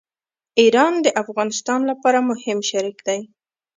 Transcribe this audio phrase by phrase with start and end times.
[0.59, 3.19] ایران د افغانستان لپاره مهم شریک دی.